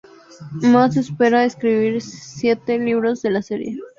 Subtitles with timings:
[0.63, 3.77] Maas espera escribir siete libros de la serie.